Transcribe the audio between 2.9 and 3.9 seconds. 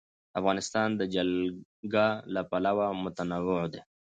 متنوع دی.